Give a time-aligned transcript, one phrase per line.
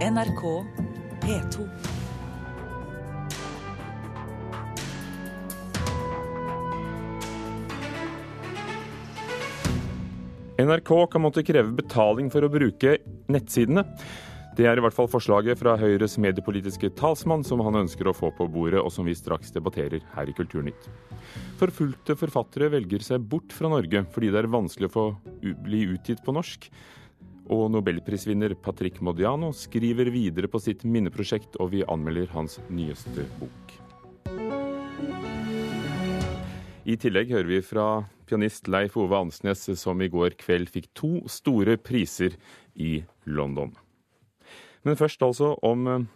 [0.00, 0.64] NRK
[1.20, 1.68] P2.
[10.58, 12.94] NRK kan måtte kreve betaling for å bruke
[13.28, 13.84] nettsidene.
[14.56, 18.30] Det er i hvert fall forslaget fra Høyres mediepolitiske talsmann som han ønsker å få
[18.38, 20.88] på bordet, og som vi straks debatterer her i Kulturnytt.
[21.60, 25.06] Forfulgte forfattere velger seg bort fra Norge fordi det er vanskelig å få
[25.60, 26.70] bli utgitt på norsk.
[27.50, 33.74] Og nobelprisvinner Patrick Modiano skriver videre på sitt minneprosjekt, og vi anmelder hans nyeste bok.
[36.86, 37.86] I tillegg hører vi fra
[38.30, 42.38] pianist Leif Ove Ansnes, som i går kveld fikk to store priser
[42.78, 43.74] i London.
[44.86, 46.06] Men først altså om eh,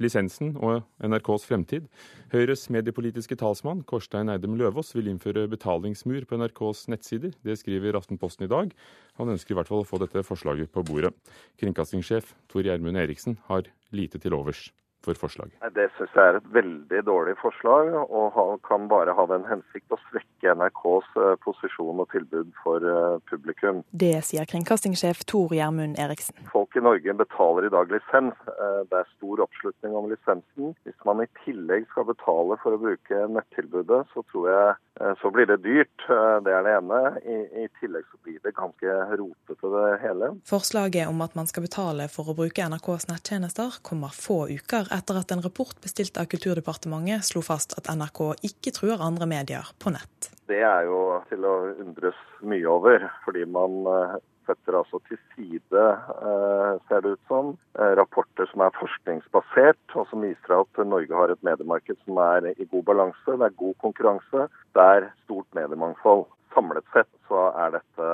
[0.00, 1.86] lisensen og NRKs fremtid.
[2.32, 7.36] Høyres mediepolitiske talsmann Korstein Eidem Løvaas vil innføre betalingsmur på NRKs nettsider.
[7.44, 8.74] Det skriver Aftenposten i dag.
[9.20, 11.14] Han ønsker i hvert fall å få dette forslaget på bordet.
[11.60, 14.70] Kringkastingssjef Tor Gjermund Eriksen har lite til overs
[15.04, 15.56] for forslaget?
[15.74, 19.98] Det syns jeg er et veldig dårlig forslag, og kan bare ha den hensikt å
[20.08, 23.82] svekke NRKs eh, posisjon og tilbud for eh, publikum.
[23.90, 26.36] Det sier kringkastingssjef Tor Gjermund Eriksen.
[26.52, 28.36] Folk i Norge betaler i dag lisens.
[28.54, 30.74] Eh, det er stor oppslutning om lisensen.
[30.84, 34.78] Hvis man i tillegg skal betale for å bruke nettilbudet, så tror jeg
[35.16, 36.02] så blir det dyrt.
[36.44, 36.98] Det er det ene.
[37.24, 40.28] I, I, tillegg så blir det ganske rotete det hele.
[40.50, 45.20] Forslaget om at man skal betale for å bruke NRKs nettjenester kommer få uker etter
[45.20, 49.92] at en rapport bestilt av Kulturdepartementet slo fast at NRK ikke truer andre medier på
[49.94, 50.30] nett.
[50.50, 54.16] Det er jo til å undres mye over, fordi man eh,
[54.50, 55.84] setter altså til side,
[56.30, 61.14] eh, ser det ut som, eh, rapporter som er forskningsbasert, og som viser at Norge
[61.14, 63.30] har et mediemarked som er i god balanse.
[63.30, 66.26] Det er god konkurranse, det er stort mediemangfold.
[66.54, 68.06] Samlet sett så er dette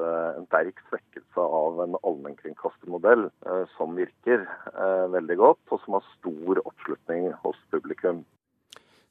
[0.00, 6.06] en sterk svekkelse av en allmennkringkastermodell eh, som virker eh, veldig godt, og som har
[6.14, 8.22] stor oppslutning hos publikum.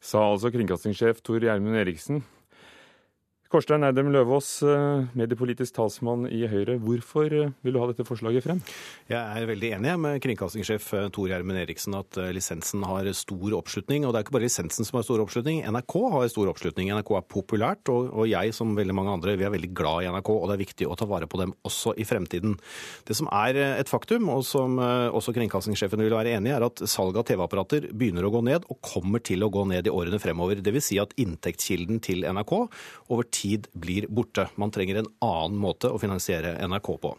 [0.02, 2.24] Sa altså kringkastingssjef Tor Gjermund Eriksen.
[3.52, 6.78] Kårstein Eidem Løvaas, eh, mediepolitisk talsmann i Høyre.
[6.80, 8.62] Hvorfor eh, vil du ha dette forslaget frem?
[9.12, 14.06] Jeg er veldig enig med kringkastingssjef eh, Tor Gjermund Eriksen at lisensen har stor oppslutning.
[14.08, 16.94] Og det er ikke bare lisensen som har stor oppslutning, NRK har stor oppslutning.
[16.96, 20.32] NRK er populært, og jeg som veldig mange andre vi er veldig glad i NRK.
[20.32, 22.56] Og det er viktig å ta vare på dem også i fremtiden.
[23.04, 26.86] Det som er et faktum, og som også kringkastingssjefen vil være enig i, er at
[26.88, 30.24] salget av TV-apparater begynner å gå ned, og kommer til å gå ned i årene
[30.24, 30.64] fremover.
[30.64, 30.88] Dvs.
[30.94, 32.56] Si at inntektskilden til NRK
[33.12, 34.48] over tid tid blir borte.
[34.62, 37.16] Man trenger en annen måte å finansiere NRK på.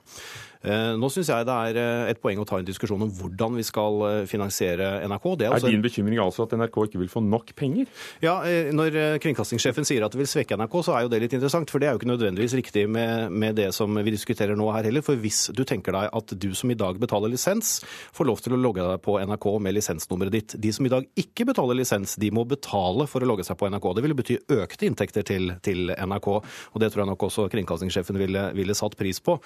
[0.62, 3.58] Eh, nå syns jeg det er eh, et poeng å ta en diskusjon om hvordan
[3.58, 5.26] vi skal eh, finansiere NRK.
[5.40, 7.88] Det er, er din bekymring altså at NRK ikke vil få nok penger?
[8.22, 8.38] Ja,
[8.74, 11.70] Når kringkastingssjefen sier at det vil svekke NRK, så er jo det litt interessant.
[11.72, 14.86] For det er jo ikke nødvendigvis riktig med, med det som vi diskuterer nå her
[14.86, 15.04] heller.
[15.04, 17.80] For hvis du tenker deg at du som i dag betaler lisens,
[18.14, 20.56] får lov til å logge deg på NRK med lisensnummeret ditt.
[20.62, 23.70] De som i dag ikke betaler lisens, de må betale for å logge seg på
[23.72, 23.90] NRK.
[23.96, 26.30] Det ville bety økte inntekter til, til NRK.
[26.38, 29.38] Og det tror jeg nok også kringkastingssjefen ville, ville satt pris på.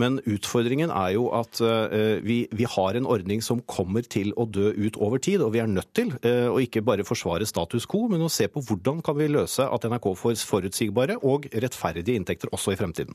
[0.00, 4.30] Men utfordringen Utfordringen er jo at eh, vi, vi, har en ordning som kommer til
[4.40, 7.44] å dø ut over tid, og vi er nødt til eh, å ikke bare forsvare
[7.44, 11.50] status quo, men å se på hvordan kan vi løse at NRK får forutsigbare og
[11.52, 13.12] rettferdige inntekter også i fremtiden.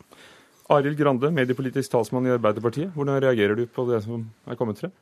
[0.69, 2.93] Arild Grande, mediepolitisk talsmann i Arbeiderpartiet.
[2.93, 4.93] Hvordan reagerer du på det som er kommet frem?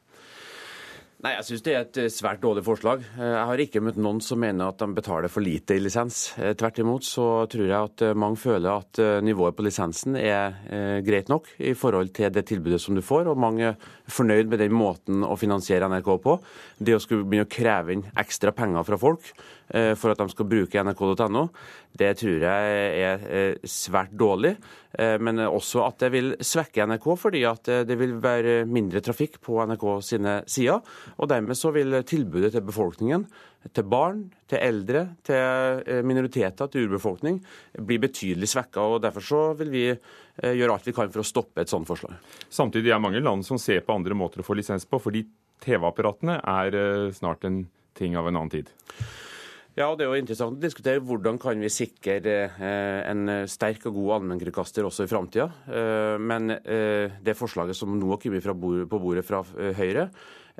[1.18, 3.02] Nei, Jeg syns det er et eh, svært dårlig forslag.
[3.18, 6.20] Eh, jeg har ikke møtt noen som mener at de betaler for lite i lisens.
[6.38, 10.54] Eh, tvert imot så tror jeg at mange føler at nivået på lisensen er
[11.02, 14.62] greit nok i forhold til det tilbudet som du får, og mange er fornøyd med
[14.62, 16.38] den måten å finansiere NRK på.
[16.78, 19.34] Det å skulle begynne å kreve inn ekstra penger fra folk
[19.68, 21.42] for at de skal bruke nrk.no,
[22.00, 24.54] det tror jeg er svært dårlig.
[25.20, 29.60] Men også at det vil svekke NRK, fordi at det vil være mindre trafikk på
[29.68, 30.80] NRK sine sider.
[31.20, 33.28] Og dermed så vil tilbudet til befolkningen,
[33.74, 37.40] til barn, til eldre, til eh, minoriteter, til urbefolkning,
[37.88, 38.84] bli betydelig svekka.
[38.84, 41.90] Og derfor så vil vi eh, gjøre alt vi kan for å stoppe et sånt
[41.90, 42.18] forslag.
[42.50, 45.26] Samtidig er mange land som ser på andre måter å få lisens på, fordi
[45.64, 47.66] TV-apparatene er eh, snart en
[47.98, 48.72] ting av en annen tid.
[49.78, 52.18] Ja, og Det er jo interessant å diskutere hvordan kan vi sikre
[52.58, 55.46] en sterk og god allmennkringkaster også i framtida.
[56.18, 59.44] Men det forslaget som nå har kommet på bordet fra
[59.78, 60.08] Høyre,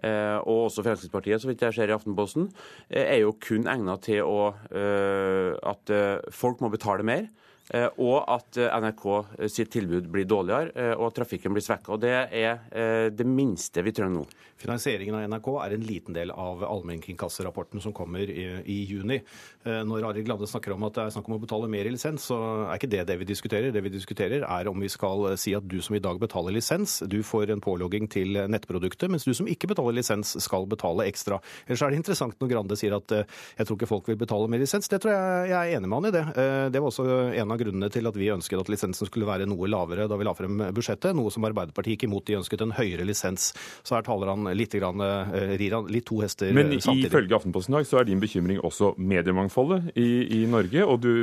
[0.06, 2.52] Eh, og også Fremskrittspartiet, så vidt jeg ser i Aftenposten,
[2.90, 8.24] eh, er jo kun egnet til å, eh, at folk må betale mer Eh, og
[8.32, 11.98] at eh, NRK eh, sitt tilbud blir dårligere, og at trafikken blir svekka.
[12.00, 14.26] Det er det minste vi trenger nå.
[14.58, 19.20] Finansieringen av NRK er en liten del av allmennkringkasterrapporten som kommer i, i, juni.
[19.66, 22.26] Når Arild Glade snakker om at det er snakk om å betale mer i lisens,
[22.32, 23.74] så er ikke det det vi diskuterer.
[23.74, 26.98] Det vi diskuterer er om vi skal si at du som i dag betaler lisens,
[27.06, 31.38] du får en pålogging til nettproduktet, mens du som ikke betaler lisens, skal betale ekstra.
[31.68, 34.64] Ellers er det interessant når Grande sier at jeg tror ikke folk vil betale mer
[34.64, 34.90] lisens.
[34.90, 36.26] Det tror jeg jeg er enig med han i det.
[36.74, 39.50] Det var også en av av grunnene til at vi ønsket at lisensen skulle være
[39.50, 42.26] noe lavere da vi la frem budsjettet, noe som Arbeiderpartiet gikk imot.
[42.28, 43.52] De ønsket en høyere lisens.
[43.84, 47.08] Så her taler han litt, grann, eh, rir han litt to hester Men i, samtidig.
[47.08, 50.10] Men ifølge Aftenposten i dag så er din bekymring også mediemangfoldet i,
[50.42, 51.14] i Norge, og du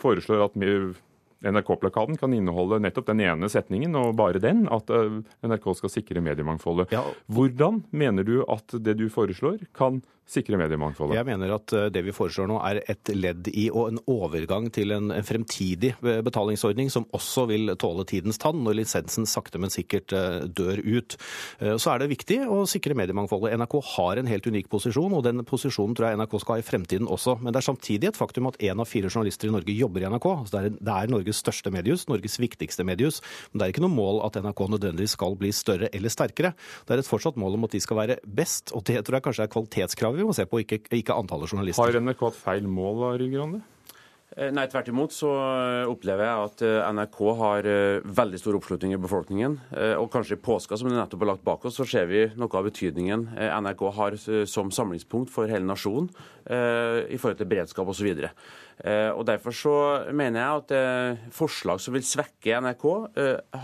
[0.00, 0.56] foreslår at
[1.44, 6.24] NRK-plakaten kan inneholde nettopp den ene setningen, og bare den, at eh, NRK skal sikre
[6.24, 6.94] mediemangfoldet.
[6.94, 7.04] Ja.
[7.32, 11.18] Hvordan mener du at det du foreslår, kan sikre mediemangfoldet?
[11.18, 14.70] Jeg mener at eh, det vi foreslår nå er et ledd i og en overgang
[14.74, 19.72] til en fremtidig eh, betalingsordning som også vil tåle tidens tann når lisensen sakte, men
[19.72, 20.12] sikkert
[20.54, 21.16] dør ut.
[21.80, 23.54] Så er det viktig å sikre mediemangfoldet.
[23.58, 26.66] NRK har en helt unik posisjon, og den posisjonen tror jeg NRK skal ha i
[26.66, 27.36] fremtiden også.
[27.42, 30.10] Men det er samtidig et faktum at én av fire journalister i Norge jobber i
[30.12, 30.28] NRK.
[30.48, 33.20] Så det er Norges Norges største mediehus, Norges viktigste mediehus.
[33.52, 36.54] Men det er ikke noe mål at NRK nødvendigvis skal bli større eller sterkere.
[36.86, 39.26] Det er et fortsatt mål om at de skal være best, og det tror jeg
[39.26, 39.52] kanskje er
[40.16, 41.84] vi må se på, ikke, ikke antallet journalister.
[41.84, 43.64] Har NRK hatt feil mål, da, Grande?
[44.34, 47.68] Eh, nei, tvert imot så eh, opplever jeg at eh, NRK har
[48.18, 49.56] veldig stor oppslutning i befolkningen.
[50.00, 52.58] Og kanskje i påska, som det nettopp er lagt bak oss, så ser vi noe
[52.58, 53.28] av betydningen
[53.64, 54.16] NRK har
[54.50, 56.10] som samlingspunkt for hele nasjonen
[56.44, 58.10] i forhold til beredskap osv.
[59.14, 59.76] Og Derfor så
[60.12, 62.86] mener jeg at forslag som vil svekke NRK,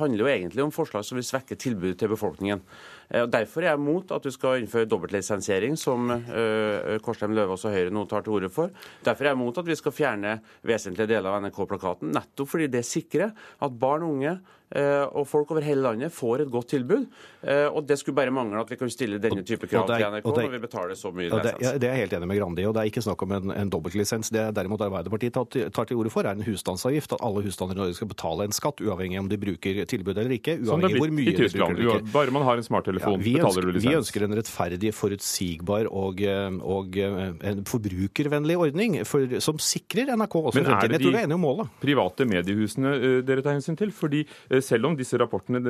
[0.01, 2.63] handler jo egentlig om forslag som vil svekke tilbudet til befolkningen.
[3.11, 7.75] Eh, Derfor er jeg mot at du skal innføre dobbeltlisensiering, som uh, Kårstein Løvaas og
[7.75, 8.73] Høyre nå tar til orde for.
[9.07, 12.87] Derfor er jeg mot at vi skal fjerne vesentlige deler av NRK-plakaten, nettopp fordi det
[12.87, 14.39] sikrer at barn og unge
[14.71, 17.07] Eh, og folk over hele landet får et godt tilbud.
[17.43, 20.13] Eh, og det skulle bare mangle at vi kan stille denne type krav er, til
[20.15, 21.57] NRK er, når vi betaler så mye lisens.
[21.59, 23.55] Det, det, er jeg helt enig med Grandi og Det er ikke snakk om en,
[23.57, 24.31] en dobbeltlisens.
[24.31, 27.17] Det derimot Arbeiderpartiet tar, tar til orde for, er en husstandsavgift.
[27.19, 30.37] At alle husstander i Norge skal betale en skatt, uavhengig om de bruker tilbud eller
[30.39, 30.61] ikke.
[30.63, 32.13] uavhengig hvor mye de bruker eller ikke.
[32.15, 33.69] Bare man har en smarttelefon, ja, vi, ønsker.
[33.81, 36.23] Vi ønsker en rettferdig, forutsigbar og,
[36.61, 42.95] og en forbrukervennlig ordning for, som sikrer NRK også Men er det de private mediehusene
[42.99, 43.93] eh, dere tar hensyn til?
[43.95, 44.25] Fordi
[44.63, 45.61] selv om disse rapportene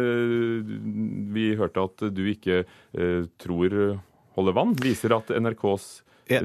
[1.35, 3.77] vi hørte at du ikke eh, tror
[4.37, 5.91] holder vann, viser at NRKs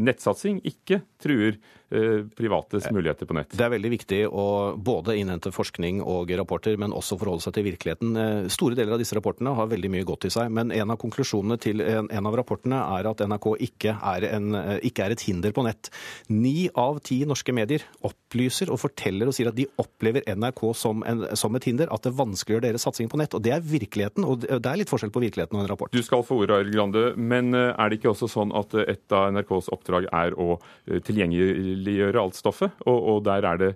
[0.01, 3.53] nettsatsing ikke truer Eh, privates muligheter på nett.
[3.53, 4.45] Det er veldig viktig å
[4.77, 8.15] både innhente forskning og rapporter, men også forholde seg til virkeligheten.
[8.19, 10.99] Eh, store deler av disse rapportene har veldig mye godt i seg, men en av
[11.01, 15.15] konklusjonene til en, en av rapportene er at NRK ikke er, en, eh, ikke er,
[15.15, 15.91] et hinder på nett.
[16.31, 21.03] Ni av ti norske medier opplyser og forteller og sier at de opplever NRK som,
[21.07, 23.35] en, som et hinder, at det vanskeliggjør deres satsing på nett.
[23.37, 25.93] Og det er virkeligheten, og det er litt forskjell på virkeligheten og en rapport.
[25.93, 29.31] Du skal få ordet, Arild Grande, men er det ikke også sånn at et av
[29.35, 30.57] NRKs oppdrag er å
[31.05, 33.71] tilgjengelig tilgjengeliggjøre alt stoffet, og, og der er det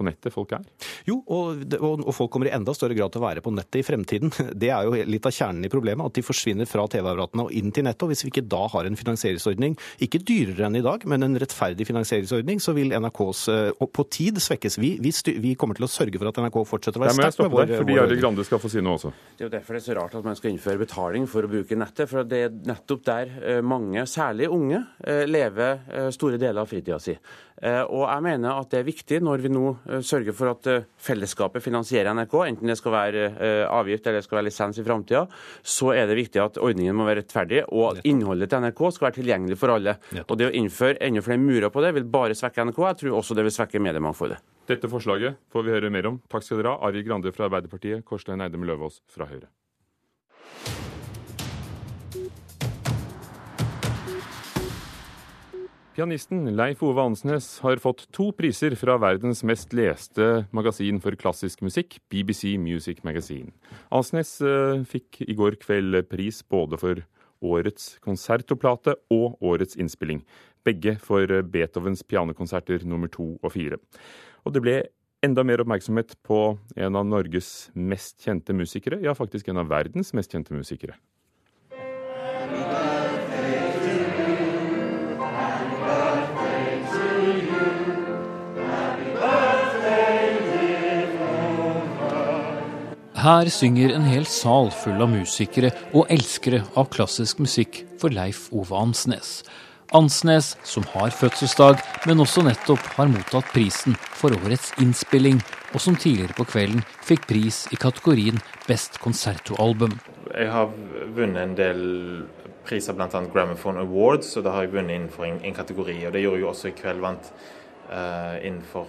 [0.00, 0.64] på nettet folk er?
[1.08, 3.82] Jo, og, og, og, folk kommer i enda større grad til å være på nettet
[3.82, 4.32] i fremtiden.
[4.60, 7.72] Det er jo litt av kjernen i problemet, at de forsvinner fra TV-apparatene og inn
[7.74, 8.06] til nettet.
[8.06, 9.76] og Hvis vi ikke da har en finansieringsordning,
[10.06, 14.40] ikke dyrere enn i dag, men en rettferdig finansieringsordning, så vil NRKs uh, på tid
[14.42, 14.78] svekkes.
[14.80, 15.12] Vi, vi,
[15.42, 17.98] vi, kommer til å sørge for at NRK fortsetter å være sterk med vår fordi
[18.00, 19.12] Arild Grande skal få si noe også.
[19.36, 21.52] Det er jo derfor det er så rart at man skal innføre betaling for å
[21.52, 22.10] bruke nettet.
[22.10, 26.98] For det er nettopp der eh, mange, særlig unge, eh, lever store deler av fritida
[27.02, 27.14] si.
[27.60, 30.86] Og jeg mener at det er viktig når vi nå Eh, sørge for at eh,
[31.02, 34.86] fellesskapet finansierer NRK, enten det skal være eh, avgift eller det skal være lisens i
[34.86, 35.24] framtida,
[35.62, 39.08] så er det viktig at ordningen må være rettferdig, og at innholdet til NRK skal
[39.08, 39.96] være tilgjengelig for alle.
[40.26, 42.82] Og Det å innføre enda flere murer på det vil bare svekke NRK.
[42.86, 44.40] Jeg tror også det vil svekke mediemangfoldet.
[44.70, 46.20] Dette forslaget får vi høre mer om.
[46.30, 49.50] Takk skal dere ha, Ari Grande fra Arbeiderpartiet, Korstein Eidem Løvaas fra Høyre.
[56.00, 61.60] Pianisten Leif Ove Ansnes har fått to priser fra verdens mest leste magasin for klassisk
[61.60, 63.52] musikk, BBC Music Magazine.
[63.92, 67.02] Ansnes uh, fikk i går kveld pris både for
[67.44, 70.24] årets konsertoplate og årets innspilling.
[70.64, 73.76] Begge for Beethovens pianokonserter nummer to og fire.
[74.48, 74.78] Og det ble
[75.20, 76.40] enda mer oppmerksomhet på
[76.80, 80.96] en av Norges mest kjente musikere, ja faktisk en av verdens mest kjente musikere.
[93.20, 98.46] Her synger en hel sal full av musikere og elskere av klassisk musikk for Leif
[98.48, 99.42] Ove Ansnes.
[99.92, 105.42] Ansnes, som har fødselsdag, men også nettopp har mottatt prisen for årets innspilling,
[105.74, 109.98] og som tidligere på kvelden fikk pris i kategorien Best konsertoalbum.
[110.30, 110.72] Jeg har
[111.12, 111.84] vunnet en del
[112.64, 113.24] priser, bl.a.
[113.34, 115.98] Gramophone Awards, og da har jeg vunnet innenfor en, en, kategori.
[116.06, 117.32] Og det gjorde jeg også i kveld, vant
[117.90, 118.88] uh, innenfor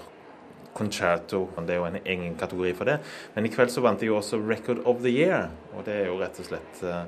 [0.74, 1.46] concerto.
[1.58, 3.00] Det er jo en egen kategori for det.
[3.36, 6.10] Men i kveld så vant jeg jo også Record of the Year, og det er
[6.12, 7.04] jo rett og slett uh,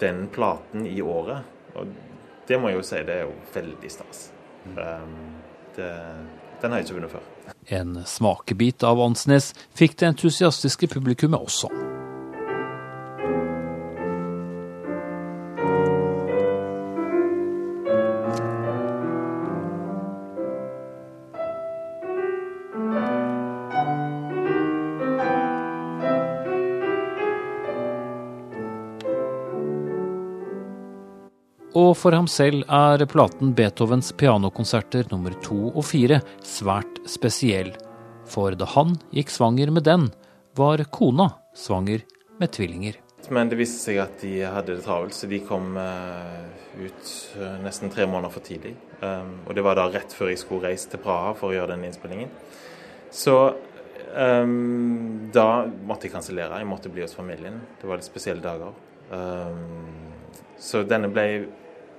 [0.00, 1.46] den platen i året.
[1.76, 1.92] Og
[2.48, 4.28] det må jeg jo si, det er jo veldig stas.
[4.72, 5.18] Um,
[5.76, 5.92] det,
[6.62, 7.28] den har jeg ikke vunnet før.
[7.78, 11.97] En smakebit av Ansnes fikk det entusiastiske publikummet også.
[31.98, 37.72] For ham selv er platen Beethovens pianokonserter nummer to og fire svært spesiell.
[38.28, 40.08] For da han gikk svanger med den,
[40.58, 42.04] var kona svanger
[42.38, 42.98] med tvillinger.
[43.34, 46.46] Men det viste seg at de hadde det travelt, så de kom uh,
[46.78, 48.76] ut uh, nesten tre måneder for tidlig.
[49.02, 51.74] Um, og det var da rett før jeg skulle reise til Praha for å gjøre
[51.74, 52.30] den innspillingen.
[53.10, 53.36] Så
[54.14, 56.62] um, da måtte jeg kansellere.
[56.62, 57.58] Jeg måtte bli hos familien.
[57.80, 58.76] Det var litt spesielle dager.
[59.10, 59.98] Um,
[60.58, 61.26] så denne ble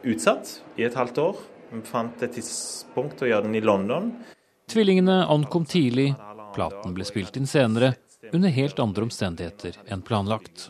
[0.03, 1.39] utsatt i et halvt år.
[1.70, 4.12] Vi fant et tidspunkt å gjøre den i London.
[4.70, 6.12] Tvillingene ankom tidlig.
[6.56, 7.94] Platen ble spilt inn senere,
[8.34, 10.70] under helt andre omstendigheter enn planlagt.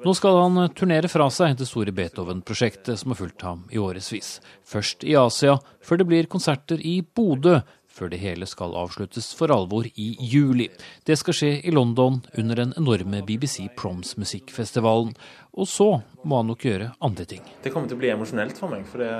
[0.00, 4.38] Nå skal han turnere fra seg det store Beethoven-prosjektet som har fulgt ham i årevis.
[4.64, 7.58] Først i Asia, før det blir konserter i Bodø,
[8.00, 10.70] før det hele skal avsluttes for alvor i juli.
[11.04, 15.12] Det skal skje i London under den enorme BBC Proms-musikkfestivalen.
[15.60, 15.88] Og så
[16.24, 17.44] må han nok gjøre andre ting.
[17.62, 18.86] Det kommer til å bli emosjonelt for meg.
[18.88, 19.10] for det,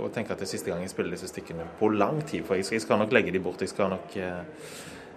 [0.00, 2.46] å, tenke at det er siste gang jeg spiller disse stykkene på lang tid.
[2.48, 3.62] For jeg skal, jeg skal nok legge de bort.
[3.62, 4.66] Jeg, skal nok, eh,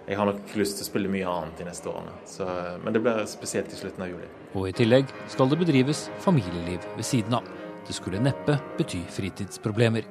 [0.06, 2.16] jeg har nok lyst til å spille mye annet de neste årene.
[2.28, 2.48] Så,
[2.84, 4.30] men det blir spesielt i slutten av juli.
[4.54, 7.54] Og i tillegg skal det bedrives familieliv ved siden av.
[7.84, 10.06] Det skulle neppe bety fritidsproblemer.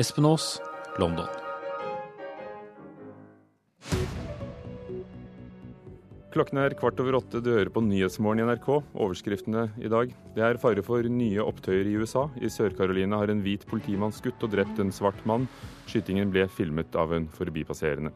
[0.00, 0.54] Espen Aas,
[1.00, 1.41] London.
[6.32, 7.42] Klokken er kvart over åtte.
[7.44, 8.68] Du hører på Nyhetsmorgen i NRK.
[8.96, 10.14] Overskriftene i dag.
[10.32, 12.22] Det er fare for nye opptøyer i USA.
[12.40, 15.44] I Sør-Carolina har en hvit politimann skutt og drept en svart mann.
[15.90, 18.14] Skytingen ble filmet av en forbipasserende.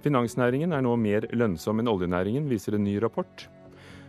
[0.00, 3.44] Finansnæringen er nå mer lønnsom enn oljenæringen, viser en ny rapport.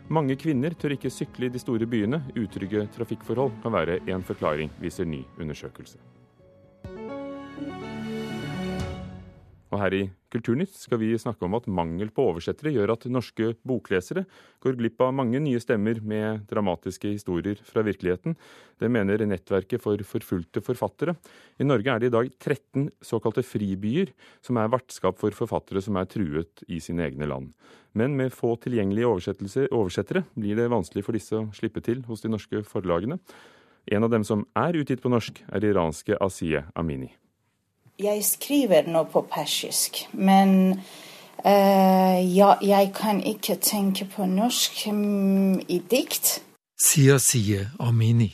[0.08, 2.24] Mange kvinner tør ikke sykle i de store byene.
[2.40, 6.00] Utrygge trafikkforhold kan være en forklaring, viser ny undersøkelse.
[9.74, 10.04] Og her i
[10.34, 14.24] Kulturnytt skal vi snakke om at mangel på oversettere gjør at norske boklesere
[14.62, 18.36] går glipp av mange nye stemmer med dramatiske historier fra virkeligheten.
[18.82, 21.16] Det mener Nettverket for forfulgte forfattere.
[21.62, 24.14] I Norge er det i dag 13 såkalte fribyer,
[24.46, 27.50] som er vertskap for forfattere som er truet i sine egne land.
[27.94, 32.34] Men med få tilgjengelige oversettere blir det vanskelig for disse å slippe til hos de
[32.34, 33.22] norske forlagene.
[33.90, 37.12] En av dem som er utgitt på norsk, er iranske Asiye Amini.
[38.02, 40.74] Jeg skriver nå på persisk, men
[41.46, 46.40] uh, ja, jeg kan ikke tenke på norsk um, i dikt.
[46.74, 48.32] Sier Sie Amini,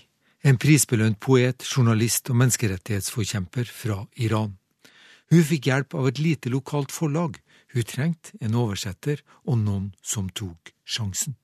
[0.47, 4.55] en prisbelønt poet, journalist og menneskerettighetsforkjemper fra Iran.
[5.29, 7.35] Hun fikk hjelp av et lite lokalt forlag.
[7.75, 11.35] Hun trengte en oversetter og noen som tok sjansen.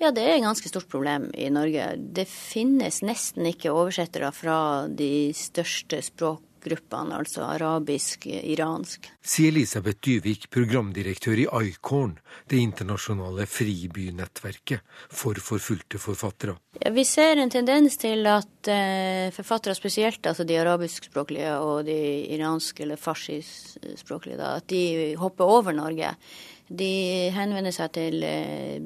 [0.00, 1.90] Ja, det er et ganske stort problem i Norge.
[1.98, 4.56] Det finnes nesten ikke oversettere fra
[4.88, 9.10] de største språk gruppene, altså arabisk, iransk.
[9.24, 12.16] Sier Elisabeth Dyvik, programdirektør i ICORN,
[12.50, 16.56] det internasjonale fribynettverket for forfulgte forfattere.
[16.94, 21.98] Vi ser en tendens til at eh, forfattere, spesielt altså de arabiskspråklige og de
[22.34, 26.14] iranske eller farsispråklige, at de hopper over Norge.
[26.72, 28.80] De henvender seg til eh,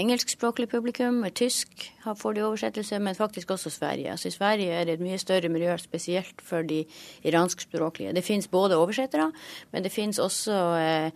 [0.00, 1.20] engelskspråklig publikum.
[1.30, 4.10] Tysk får de oversettelse, men faktisk også Sverige.
[4.10, 6.82] Altså I Sverige er det et mye større miljø, spesielt for de
[7.22, 8.16] iranskspråklige.
[8.16, 9.30] Det finnes både oversettere,
[9.72, 11.10] men det finnes også eh,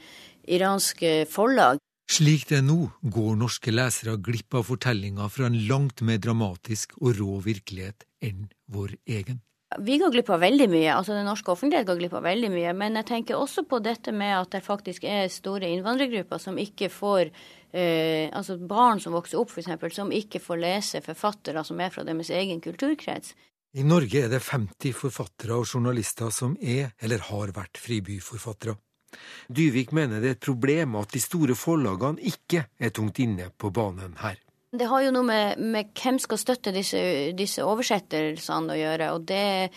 [0.47, 1.83] iranske forlag.
[2.13, 6.95] Slik det er nå, går norske lesere glipp av fortellinger fra en langt mer dramatisk
[7.01, 9.41] og rå virkelighet enn vår egen.
[9.81, 12.75] Vi går glipp av veldig mye, altså den norske offentlighet går glipp av veldig mye.
[12.77, 16.91] Men jeg tenker også på dette med at det faktisk er store innvandrergrupper som ikke
[16.93, 21.93] får eh, Altså barn som vokser opp, f.eks., som ikke får lese forfattere som er
[21.95, 23.35] fra deres egen kulturkrets.
[23.73, 28.77] I Norge er det 50 forfattere og journalister som er eller har vært fribyforfattere.
[29.49, 33.73] Dyvik mener det er et problem at de store forlagene ikke er tungt inne på
[33.73, 34.37] banen her.
[34.73, 36.97] Det har jo noe med, med hvem skal støtte disse,
[37.37, 39.09] disse oversettelsene å gjøre.
[39.13, 39.69] og det,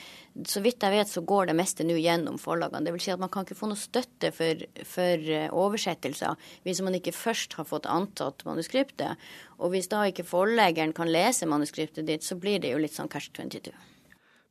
[0.47, 2.85] Så vidt jeg vet så går det meste nå gjennom forlagene.
[2.87, 6.79] Det vil si at man kan ikke få noe støtte for, for eh, oversettelser hvis
[6.85, 9.19] man ikke først har fått antatt manuskriptet.
[9.59, 13.11] Og hvis da ikke forleggeren kan lese manuskriptet ditt, så blir det jo litt sånn
[13.11, 13.75] cash 22.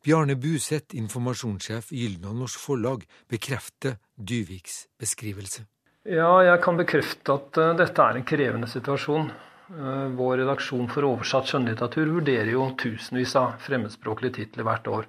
[0.04, 5.64] Bjarne Buseth, informasjonssjef i Gyldendal Norsk Forlag, bekrefter Dyviks beskrivelse.
[6.04, 9.32] Ja, jeg kan bekrefte at uh, dette er en krevende situasjon.
[9.74, 15.08] Uh, vår redaksjon for oversatt skjønnlitteratur vurderer jo tusenvis av fremmedspråklige titler hvert år.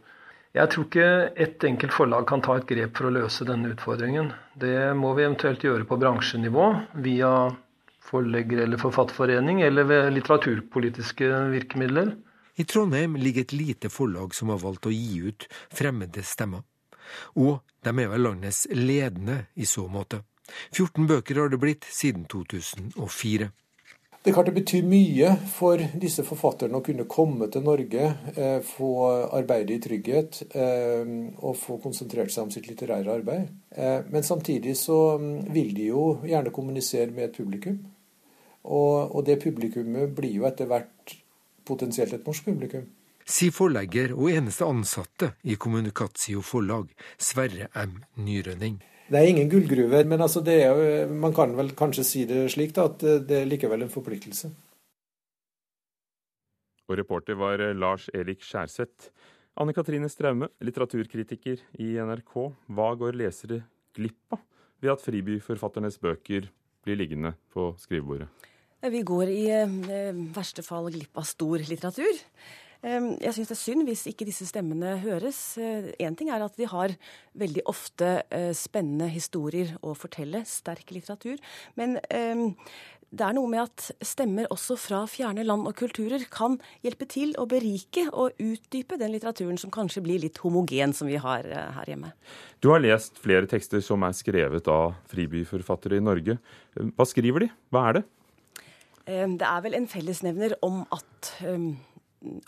[0.55, 1.07] Jeg tror ikke
[1.45, 4.31] ett enkelt forlag kan ta et grep for å løse denne utfordringen.
[4.55, 6.69] Det må vi eventuelt gjøre på bransjenivå,
[7.03, 7.31] via
[8.05, 12.13] forlegger eller forfatterforening, eller ved litteraturpolitiske virkemidler.
[12.55, 15.45] I Trondheim ligger et lite forlag som har valgt å gi ut
[15.75, 16.63] fremmede stemmer.
[17.35, 20.23] Og de er vel landets ledende i så måte.
[20.71, 23.51] 14 bøker har det blitt siden 2004.
[24.25, 28.87] Det kan bety mye for disse forfatterne å kunne komme til Norge, eh, få
[29.37, 31.11] arbeide i trygghet eh,
[31.45, 33.51] og få konsentrert seg om sitt litterære arbeid.
[33.69, 37.77] Eh, men samtidig så mm, vil de jo gjerne kommunisere med et publikum.
[38.65, 41.13] Og det publikummet blir jo etter hvert
[41.69, 42.87] potensielt et norsk publikum.
[43.25, 47.95] Sier forlegger og eneste ansatte i Kommunikatio forlag, Sverre M.
[48.21, 48.77] Nyrønning.
[49.09, 52.85] Det er ingen gullgruver, men altså er, man kan vel kanskje si det slik da,
[52.85, 54.51] at det er likevel en forpliktelse.
[56.85, 59.09] Og reporter var Lars Erik Skjærseth.
[59.57, 62.35] Anne Katrine Straume, litteraturkritiker i NRK.
[62.77, 63.63] Hva går lesere
[63.97, 64.43] glipp av
[64.83, 66.51] ved at fribyforfatternes bøker
[66.85, 68.29] blir liggende på skrivebordet?
[68.85, 72.21] Vi går i eh, verste fall glipp av stor litteratur.
[72.85, 75.39] Jeg syns det er synd hvis ikke disse stemmene høres.
[75.57, 76.93] Én ting er at de har
[77.33, 81.41] veldig ofte eh, spennende historier å fortelle, sterk litteratur.
[81.79, 81.97] Men
[83.15, 87.31] det er noe med at stemmer også fra fjerne land og kulturer kan hjelpe til
[87.39, 91.71] å berike og utdype den litteraturen som kanskje blir litt homogen, som vi har eh,
[91.77, 92.11] her hjemme.
[92.59, 96.37] Du har lest flere tekster som er skrevet av fribyforfattere i Norge.
[96.75, 97.51] Hva skriver de?
[97.71, 98.05] Hva er det?
[99.05, 101.27] Det er vel en fellesnevner om at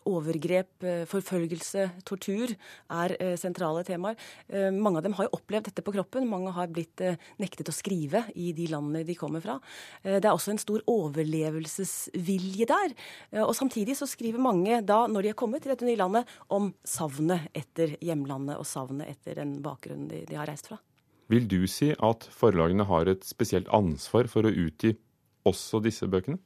[0.10, 4.18] overgrep, eh, forfølgelse, tortur er eh, sentrale temaer.
[4.50, 6.28] Eh, mange av dem har jo opplevd dette på kroppen.
[6.30, 7.04] Mange har blitt
[7.42, 9.58] nektet å skrive i de landene de kommer fra.
[10.04, 12.94] Det er også en stor overlevelsesvilje der.
[13.44, 16.72] Og samtidig så skriver mange da, når de er kommet til dette nye landet, om
[16.88, 20.80] savnet etter hjemlandet og savnet etter den bakgrunnen de, de har reist fra.
[21.32, 24.96] Vil du si at forlagene har et spesielt ansvar for å utgi
[25.48, 26.40] også disse bøkene?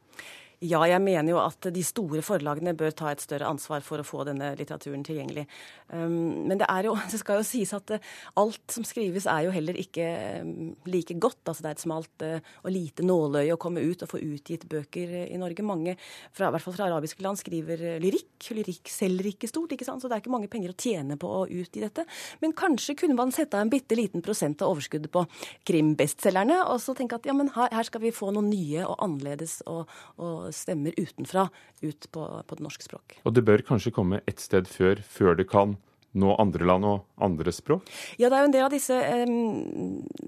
[0.62, 4.06] Ja, jeg mener jo at de store forlagene bør ta et større ansvar for å
[4.06, 5.48] få denne litteraturen tilgjengelig.
[5.90, 9.56] Um, men det, jo, det skal jo sies at uh, alt som skrives er jo
[9.56, 10.06] heller ikke
[10.46, 10.52] um,
[10.86, 11.42] like godt.
[11.50, 14.68] Altså det er et smalt uh, og lite nåløye å komme ut og få utgitt
[14.70, 15.66] bøker i Norge.
[15.66, 15.96] Mange,
[16.30, 18.52] fra, i hvert fall fra arabiske land, skriver lyrikk.
[18.54, 20.06] Lyrikk selger ikke stort, ikke sant?
[20.06, 22.06] så det er ikke mange penger å tjene på å utgi dette.
[22.46, 25.26] Men kanskje kunne man sette av en bitte liten prosent av overskuddet på
[25.66, 29.02] krimbestselgerne, og så tenke at ja, men her, her, skal vi få noen nye og
[29.02, 29.90] annerledes og,
[30.22, 31.48] og stemmer utenfra
[31.82, 33.20] ut på, på det norske språk.
[33.26, 35.78] Og det bør kanskje komme ett sted før, før det kan
[36.20, 37.88] nå andre land og andre språk?
[38.20, 39.32] Ja, det er jo en del av disse eh,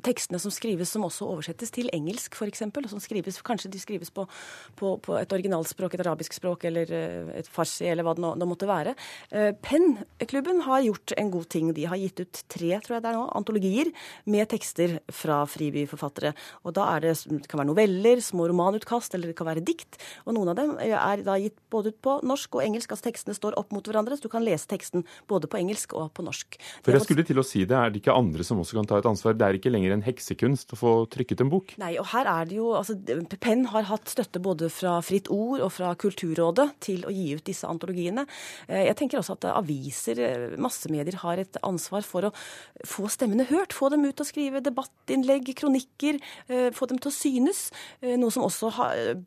[0.06, 2.64] tekstene som skrives som også oversettes til engelsk, f.eks.
[3.44, 4.26] Kanskje de skrives på,
[4.80, 8.48] på, på, et originalspråk, et arabisk språk eller eh, et farsi, eller hva det nå,
[8.48, 8.96] måtte være.
[9.34, 11.74] Eh, Penn-klubben har gjort en god ting.
[11.76, 13.92] De har gitt ut tre tror jeg det er nå, antologier
[14.30, 16.34] med tekster fra fribyforfattere.
[16.64, 20.00] Og da er det, det kan være noveller, små romanutkast, eller det kan være dikt.
[20.28, 22.94] Og noen av dem er da gitt både ut på norsk og engelsk.
[22.94, 25.94] Altså tekstene står opp mot hverandre, så du kan lese teksten både på engelsk engelsk
[25.98, 26.58] og på norsk.
[26.86, 28.98] For jeg skulle til å si det, Er det ikke andre som også kan ta
[29.00, 29.34] et ansvar?
[29.34, 31.76] Det er ikke lenger en heksekunst å få trykket en bok?
[31.78, 32.96] Nei, og her er det jo altså,
[33.40, 37.46] Penn har hatt støtte både fra Fritt Ord og fra Kulturrådet til å gi ut
[37.46, 38.26] disse antologiene.
[38.68, 42.34] Eh, jeg tenker også at aviser, eh, massemedier, har et ansvar for å
[42.86, 43.74] få stemmene hørt.
[43.74, 46.20] Få dem ut og skrive debattinnlegg, kronikker.
[46.50, 47.70] Eh, få dem til å synes.
[48.02, 48.72] Noe som også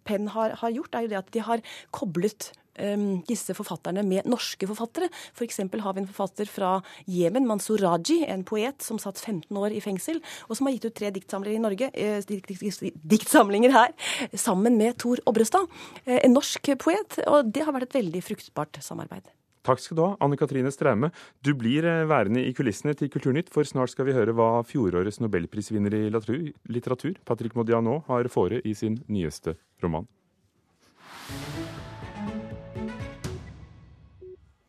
[0.05, 1.63] Penn har, har gjort, er jo det at de har
[1.95, 2.53] koblet
[3.29, 5.09] disse forfatterne med norske forfattere.
[5.35, 5.61] F.eks.
[5.71, 6.73] For har vi en forfatter fra
[7.11, 10.89] Jemen, Mansour Raji, en poet som satt 15 år i fengsel, og som har gitt
[10.91, 13.97] ut tre diktsamlinger i Norge, eh, dikt, dikt, diktsamlinger her,
[14.35, 15.67] sammen med Tor Obrestad,
[16.05, 17.19] eh, en norsk poet.
[17.27, 19.27] Og det har vært et veldig fruktbart samarbeid.
[19.67, 21.11] Takk skal du ha, Anne Katrine Straume.
[21.43, 25.19] Du blir eh, værende i kulissene til Kulturnytt, for snart skal vi høre hva fjorårets
[25.25, 30.07] nobelprisvinner i litteratur, Patrick Modiano, har fore i sin nyeste roman.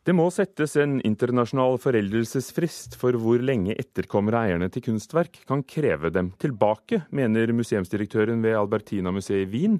[0.08, 6.08] Det må settes en internasjonal foreldelsesfrist for hvor lenge etterkommere eierne til kunstverk kan kreve
[6.14, 9.74] dem tilbake, mener museumsdirektøren ved Albertina-museet i Wien,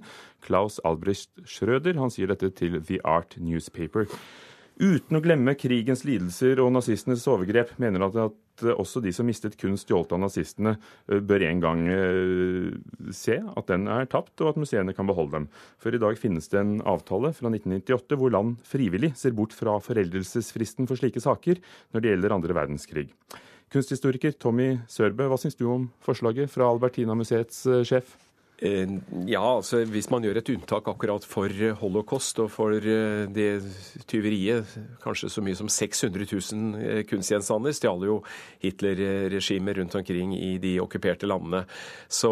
[0.44, 1.96] Klaus Albrecht Schrøder.
[1.96, 4.04] Han sier dette til The Art Newspaper.
[4.76, 9.56] Uten å glemme krigens lidelser og nazistenes overgrep, mener han at også de som mistet
[9.60, 10.76] kunst stjålet av nazistene,
[11.08, 12.70] eh, bør en gang eh,
[13.14, 15.48] se at den er tapt, og at museene kan beholde dem.
[15.78, 19.78] For i dag finnes det en avtale fra 1998 hvor land frivillig ser bort fra
[19.82, 21.62] foreldelsesfristen for slike saker
[21.94, 23.08] når det gjelder andre verdenskrig.
[23.72, 28.16] Kunsthistoriker Tommy Sørbø, hva syns du om forslaget fra Albertina-museets eh, sjef?
[28.58, 28.90] Eh,
[29.30, 33.60] ja, altså hvis man gjør et unntak akkurat for eh, holocaust og for eh, det
[34.10, 34.72] tyveriet,
[35.04, 38.16] kanskje så mye som 600 000 kunstgjenstander, stjal jo
[38.64, 41.62] Hitler-regimet rundt omkring i de okkuperte landene.
[42.10, 42.30] Så,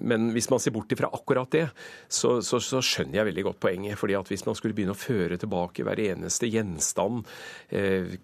[0.00, 1.66] men hvis man ser bort ifra akkurat det,
[2.08, 3.98] så, så, så, skjønner jeg veldig godt poenget.
[4.00, 7.26] fordi at hvis man skulle begynne å føre tilbake hver eneste gjenstand,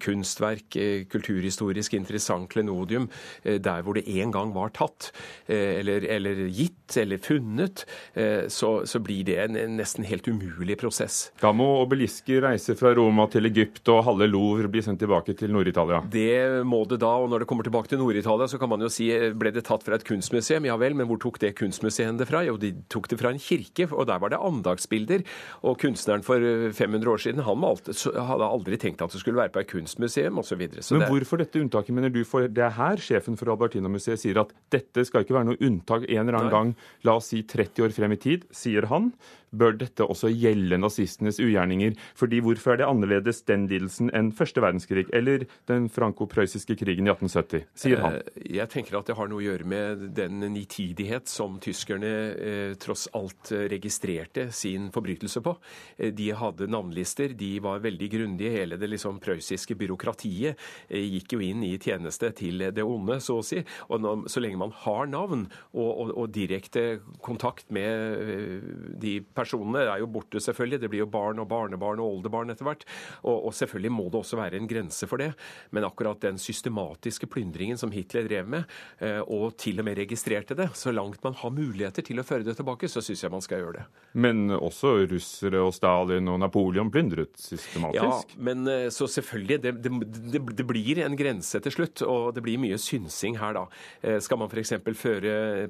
[0.01, 0.77] kunstverk,
[1.11, 3.09] kulturhistorisk interessant klenodium,
[3.43, 5.11] der hvor det en gang var tatt,
[5.47, 7.83] eller, eller gitt eller funnet,
[8.13, 11.31] eh, så, så blir det en, en, nesten helt umulig prosess.
[11.41, 15.51] Da må obelisker reise fra Roma til Egypt, og halve Louvre blir sendt tilbake til
[15.53, 16.01] Nord-Italia?
[16.11, 18.91] Det må det da, og når det kommer tilbake til Nord-Italia, så kan man jo
[18.93, 20.67] si eh, ble det tatt fra et kunstmuseum?
[20.69, 22.43] Ja vel, men hvor tok det kunstmuseet det fra?
[22.47, 25.25] Jo, de tok det fra en kirke, og der var det andagsbilder.
[25.67, 29.41] Og kunstneren for 500 eh, år siden han malte, hadde aldri tenkt at det skulle
[29.41, 30.63] være på et kunstmuseum osv.
[30.63, 31.09] Men det...
[31.11, 32.23] hvorfor dette unntaket, mener du?
[32.27, 36.07] For det er her sjefen for Albertina-museet sier at dette skal ikke være noe unntak
[36.07, 36.75] en eller annen gang,
[37.07, 39.11] la oss si 30 år frem i tid, sier han
[39.55, 41.95] bør dette også gjelde nazistenes ugjerninger.
[42.17, 47.13] Fordi hvorfor er det annerledes den lidelsen enn første verdenskrig eller den franco-prøyssiske krigen i
[47.13, 48.17] 1870, sier han.
[48.19, 52.73] Eh, jeg tenker at det har noe å gjøre med den nitidighet som tyskerne eh,
[52.81, 55.55] tross alt registrerte sin forbrytelse på.
[55.97, 58.55] Eh, de hadde navnlister, de var veldig grundige.
[58.57, 63.45] Hele det liksom prøyssiske byråkratiet gikk jo inn i tjeneste til det onde, så å
[63.45, 63.61] si.
[63.93, 69.85] Og så lenge man har navn og, og, og direkte kontakt med eh, de personene
[69.85, 70.81] Det er jo borte, selvfølgelig.
[70.81, 72.85] Det blir jo barn og barnebarn og oldebarn etter hvert.
[73.23, 75.31] Og, og, selvfølgelig må det også være en grense for det.
[75.75, 78.67] Men akkurat den systematiske plyndringen som Hitler drev med,
[79.03, 82.45] eh, og til og med registrerte det, så langt man har muligheter til å føre
[82.47, 83.85] det tilbake, så syns jeg man skal gjøre det.
[84.17, 88.35] Men også russere og Stalin og Napoleon plyndret systematisk?
[88.35, 89.61] Ja, men eh, så selvfølgelig.
[89.63, 94.19] Det, det, det, blir en grense til slutt, og det blir mye synsing her, da.
[94.23, 94.73] Skal man f.eks.
[94.97, 95.67] føre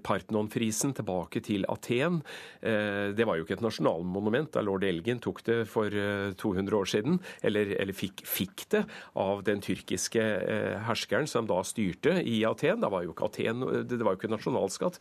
[0.47, 2.21] Parthenon-frisen tilbake til Aten?
[2.61, 6.85] Det var jo ikke et nasjonalmonument da lord Elgin tok det for 200 eh, år
[6.89, 8.83] siden, eller, eller fikk, fikk, det
[9.15, 12.81] av den tyrkiske eh, herskeren som da styrte i Aten.
[12.81, 14.99] Da var jo ikke Aten, det var jo ikke nasjonalskatt.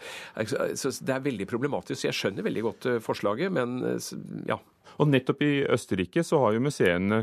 [0.76, 2.06] Så det er veldig problematisk.
[2.06, 3.78] Jeg skjønner veldig godt eh, forslaget, men
[4.48, 4.60] ja.
[5.02, 7.22] Og nettopp i Østerrike så har jo museene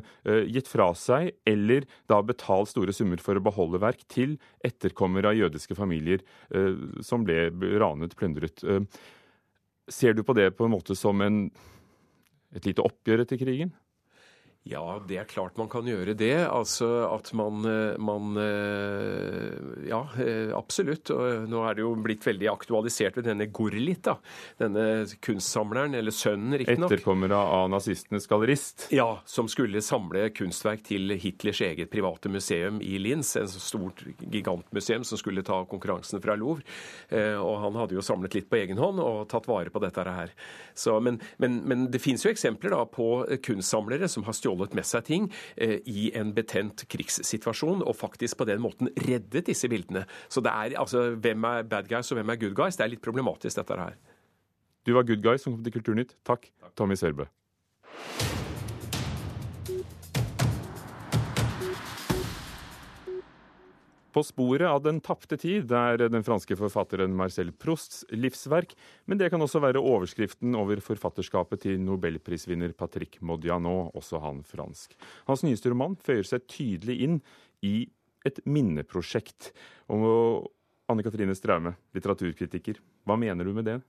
[0.51, 5.39] gitt fra seg eller da betalt store summer for å beholde verk til etterkommere av
[5.39, 6.23] jødiske familier
[7.03, 7.49] som ble
[7.81, 8.63] ranet, plyndret.
[9.91, 11.47] Ser du på det på en måte som en,
[12.55, 13.73] et lite oppgjør etter krigen?
[14.63, 16.45] Ja, det er klart man kan gjøre det.
[16.47, 21.09] Altså at man, eh, man, eh, Ja, eh, absolutt.
[21.11, 24.15] Nå er det jo blitt veldig aktualisert ved denne Gurlit, da.
[24.57, 26.91] Denne kunstsamleren, eller sønnen riktignok.
[26.91, 28.87] Etterkommere av nazistenes gallerist.
[28.91, 33.35] Ja, som skulle samle kunstverk til Hitlers eget private museum i Linz.
[33.35, 36.63] En stort gigantmuseum som skulle ta konkurransen fra Louvre.
[37.11, 40.31] Og han hadde jo samlet litt på egen hånd og tatt vare på dette her.
[40.73, 44.75] Så, men, men, men det finnes jo eksempler da på kunstsamlere som har stjålet stjålet
[44.77, 49.69] med seg ting eh, i en betent krigssituasjon, og faktisk på den måten reddet disse
[49.69, 50.05] bildene.
[50.29, 52.77] Så det er altså hvem er bad guys og hvem er good guys?
[52.77, 53.97] Det er litt problematisk, dette her.
[54.85, 56.17] Du var good guy som kom til Kulturnytt.
[56.25, 57.29] Takk, Tommy Sørbø.
[64.13, 68.75] På sporet av Den tapte tid er den franske forfatteren Marcel Prousts livsverk,
[69.09, 74.93] men det kan også være overskriften over forfatterskapet til nobelprisvinner Patrick Modiano, også han fransk.
[75.25, 77.17] Hans nyeste roman føyer seg tydelig inn
[77.65, 77.87] i
[78.27, 79.49] et minneprosjekt.
[79.89, 83.79] Anne Katrine Straume, litteraturkritiker, hva mener du med det?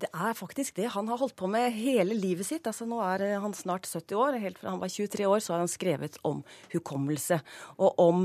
[0.00, 2.66] Det er faktisk det han har holdt på med hele livet sitt.
[2.68, 4.38] Altså, nå er eh, han snart 70 år.
[4.40, 6.40] Helt fra han var 23 år så har han skrevet om
[6.72, 7.40] hukommelse.
[7.82, 8.22] Og om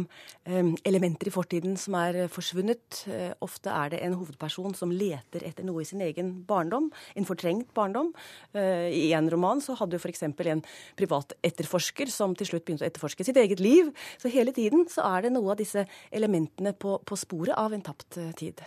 [0.47, 3.01] eh, elementer i fortiden som er forsvunnet.
[3.11, 6.91] Eh, ofte er det en hovedperson som leter etter noe i sin egen barndom.
[7.15, 8.13] En fortrengt barndom.
[8.55, 10.23] Eh, I en roman så hadde jo f.eks.
[10.29, 10.63] en
[10.95, 13.91] privat etterforsker som til slutt begynte å etterforske sitt eget liv.
[14.21, 17.83] Så hele tiden så er det noe av disse elementene på, på sporet av en
[17.83, 18.63] tapt uh, tid.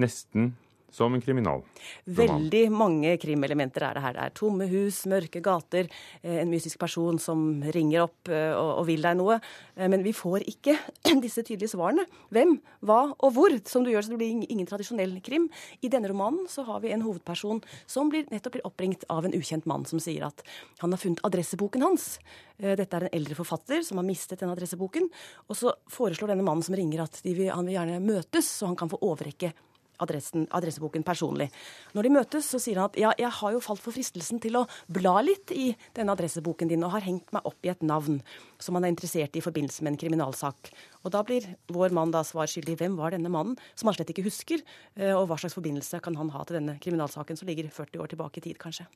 [0.00, 0.52] Nesten
[0.92, 1.62] som en kriminal.
[2.04, 4.16] Veldig mange krimelementer er det her.
[4.16, 5.88] Det er tomme hus, mørke gater,
[6.20, 9.38] eh, en mystisk person som ringer opp eh, og, vil deg noe.
[9.74, 10.76] Eh, men vi får ikke
[11.24, 12.04] disse tydelige svarene.
[12.34, 15.48] Hvem, hva og hvor, som du gjør så det blir ingen tradisjonell krim.
[15.80, 19.36] I denne romanen så har vi en hovedperson som blir, nettopp blir oppringt av en
[19.36, 20.44] ukjent mann som sier at
[20.84, 22.18] han har funnet adresseboken hans.
[22.60, 25.08] Dette er en eldre forfatter som har mistet den adresseboken.
[25.48, 28.78] Og så foreslår denne mannen som ringer at vil, han vil gjerne møtes, så han
[28.78, 29.54] kan få overrekke
[30.02, 31.50] adressen, adresseboken personlig.
[31.92, 34.58] Når de møtes, så sier han at ja, jeg har jo falt for fristelsen til
[34.62, 38.22] å bla litt i denne adresseboken din, og har hengt meg opp i et navn
[38.62, 40.70] som han er interessert i i forbindelse med en kriminalsak.
[41.02, 42.78] Og da blir vår mann da svar skyldig.
[42.80, 44.62] Hvem var denne mannen, som han slett ikke husker,
[44.96, 48.12] eh, og hva slags forbindelse kan han ha til denne kriminalsaken som ligger 40 år
[48.14, 48.86] tilbake i tid, kanskje?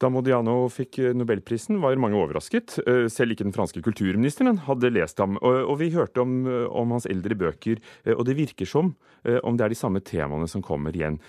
[0.00, 2.78] Da Modiano fikk nobelprisen, var mange overrasket.
[2.88, 5.36] Eh, selv ikke den franske kulturministeren hadde lest ham.
[5.44, 8.94] Og vi hørte om, om, hans eldre bøker, eh, og det virker som
[9.28, 11.20] eh, om det er de samme temaene som kommer igjen.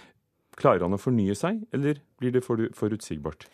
[0.55, 3.49] Klarer han å fornye seg, eller blir det forutsigbart?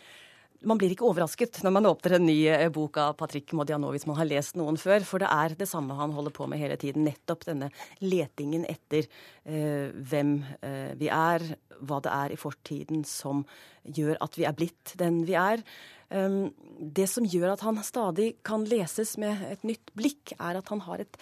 [0.66, 4.08] Man blir ikke overrasket når man åpner en ny eh, bok av Patrick Modiano hvis
[4.10, 6.78] man har lest noen før, for det er det samme han holder på med hele
[6.82, 7.06] tiden.
[7.08, 7.70] Nettopp denne
[8.04, 11.46] letingen etter eh, hvem eh, vi er,
[11.78, 13.46] hva det er i fortiden som
[13.84, 15.62] gjør at vi er blitt den vi er.
[16.08, 20.72] Um, det som gjør at han stadig kan leses med et nytt blikk, er at
[20.72, 21.20] han har et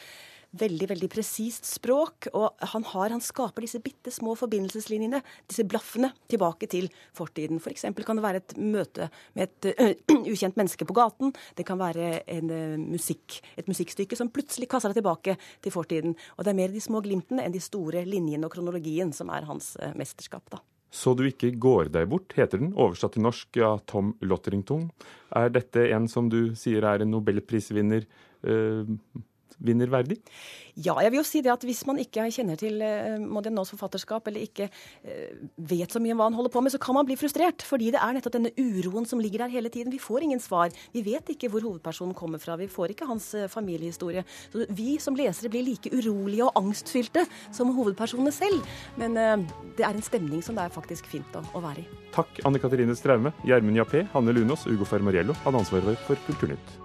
[0.59, 2.29] veldig veldig presist språk.
[2.33, 7.61] Og han, har, han skaper disse bitte små forbindelseslinjene, disse blaffene, tilbake til fortiden.
[7.61, 7.87] F.eks.
[7.89, 11.33] For kan det være et møte med et uh, ukjent menneske på gaten.
[11.57, 16.15] Det kan være en, uh, musikk, et musikkstykke som plutselig kasser deg tilbake til fortiden.
[16.37, 19.47] Og det er mer de små glimtene enn de store linjene og kronologien som er
[19.49, 20.47] hans uh, mesterskap.
[20.53, 20.63] da.
[20.95, 24.87] Så du ikke går deg bort, heter den, oversatt til norsk av Tom Lotterington.
[25.35, 28.05] Er dette en som du sier er en nobelprisvinner?
[28.45, 28.95] Uh,
[29.63, 30.19] vinner verdig?
[30.75, 34.43] Ja, jeg vil jo si det at hvis man ikke kjenner til eh, forfatterskap, eller
[34.43, 37.15] ikke eh, vet så mye om hva han holder på med, så kan man bli
[37.15, 37.63] frustrert.
[37.63, 39.93] Fordi det er nettopp denne uroen som ligger der hele tiden.
[39.93, 40.75] Vi får ingen svar.
[40.91, 42.57] Vi vet ikke hvor hovedpersonen kommer fra.
[42.59, 44.25] Vi får ikke hans eh, familiehistorie.
[44.51, 47.23] Så vi som lesere blir like urolige og angstfylte
[47.55, 48.63] som hovedpersonene selv.
[48.99, 51.87] Men det er en stemning som det er faktisk fint å, å være i.
[52.15, 56.84] Takk, Anne Katrine Straume, Gjermund Jappé, Hanne Lunås, Ugo Fermariello hadde ansvaret for Kulturnytt.